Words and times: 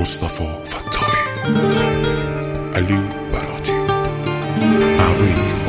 مصطفی 0.00 0.48
فتاحی 0.66 1.54
علی 2.74 3.00
براتی. 3.32 3.72
ارینج 4.98 5.59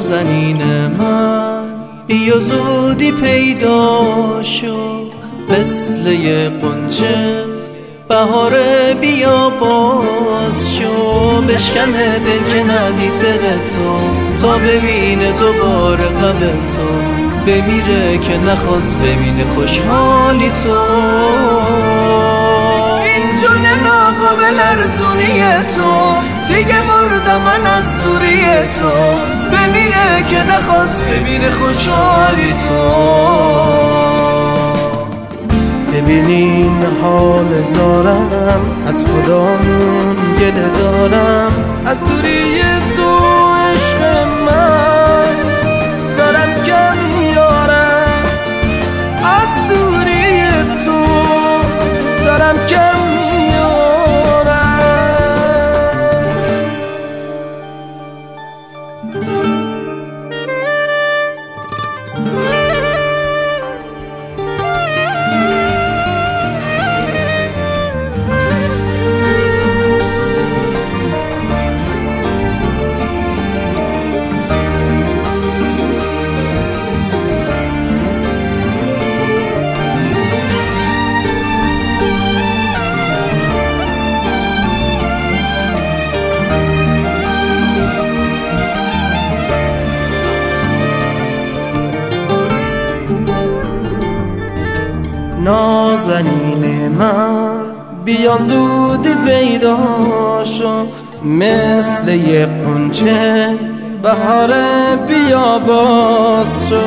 نازنین 0.00 0.62
من. 0.98 1.62
بیا 2.06 2.38
زودی 2.38 3.12
پیدا 3.12 4.42
شو 4.42 5.10
مثل 5.48 6.06
یه 6.06 6.48
قنچه 6.62 7.44
بهار 8.08 8.52
بیا 9.00 9.50
باز 9.50 10.74
شو. 10.76 11.40
بشکن 11.42 11.90
دل 11.90 12.52
که 12.52 12.62
ندید 12.72 13.12
دل 13.20 13.38
تو. 13.38 14.00
تا 14.42 14.58
ببینه 14.58 15.32
دوباره 15.32 16.04
غم 16.04 16.40
تو. 16.40 16.88
بمیره 17.46 18.18
که 18.18 18.36
نخواست 18.36 18.96
ببینه 18.96 19.44
خوشحالی 19.44 20.48
تو. 20.64 20.80
این 23.04 23.26
جون 23.40 23.66
ناقابل 23.84 24.58
ارزونی 24.60 25.40
تو. 25.76 26.20
دیگه 26.54 26.82
مردم 26.82 27.40
من 27.40 27.66
از 27.66 27.99
تو. 28.80 28.90
بمیره 29.52 30.28
که 30.28 30.42
نخواست 30.42 31.04
ببینه 31.04 31.50
خوشحالی 31.50 32.52
تو. 32.52 33.10
ببینین 35.92 36.82
حال 37.02 37.64
زارم 37.64 38.60
از 38.88 39.04
خدامون 39.04 40.16
گله 40.40 40.68
دارم. 40.78 41.52
از 41.86 42.04
دوری 42.04 42.60
تو 42.96 43.18
عشق 43.54 44.02
من 44.46 45.34
دارم 46.18 46.54
کم 46.66 46.96
میارم 47.18 48.22
از 49.24 49.68
دوری 49.68 50.42
تو 50.84 51.06
دارم 52.24 52.66
کم 52.66 52.96
نازنین 95.44 96.88
من. 96.98 97.50
بیا 98.04 98.38
زودی 98.38 99.14
پیدا 99.26 99.78
شو. 100.44 100.86
مثل 101.24 102.08
یه 102.08 102.46
قنچه 102.46 103.48
بهار 104.02 104.48
بیا 105.08 105.58
باز 105.58 106.68
شو. 106.68 106.80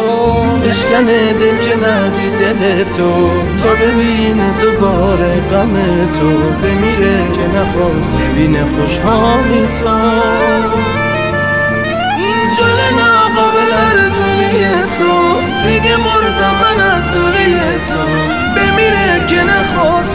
بشکن 0.68 1.04
دل 1.04 1.58
که 1.58 1.76
ندی 1.76 2.30
دل 2.40 2.84
تو. 2.84 3.30
تا 3.64 3.70
ببین 3.70 4.38
دوباره 4.62 5.36
غم 5.52 5.74
تو. 6.20 6.30
بمیره 6.64 7.18
که 7.34 7.58
نخواست 7.58 8.14
ببینه 8.14 8.64
خوشحالی 8.80 9.68
تو. 9.84 11.03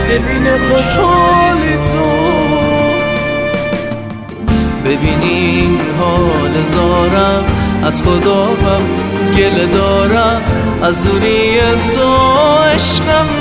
ببینه 0.08 0.58
خوشحالی 0.58 1.74
تو. 1.74 2.08
ببینین 4.84 5.80
حال 6.00 6.52
زارم. 6.74 7.44
از 7.84 8.02
خدا 8.02 8.44
هم 8.44 8.82
گله 9.36 9.66
دارم. 9.66 10.42
از 10.82 11.04
دوری 11.04 11.60
تو 11.94 13.37